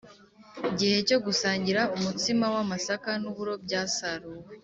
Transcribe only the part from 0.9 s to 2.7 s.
cyo gusangira umutsima w